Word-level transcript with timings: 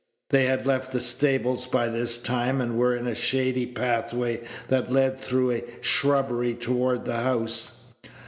They 0.31 0.45
had 0.45 0.65
left 0.65 0.91
the 0.93 0.99
stables 0.99 1.67
by 1.67 1.87
this 1.87 2.17
time, 2.17 2.59
and 2.59 2.75
were 2.75 2.95
in 2.95 3.05
a 3.05 3.13
shady 3.13 3.67
pathway 3.67 4.41
that 4.67 4.89
led 4.91 5.19
through 5.21 5.51
a 5.51 5.63
shrubbery 5.79 6.55
toward 6.55 7.05
the 7.05 7.17
house. 7.17 7.83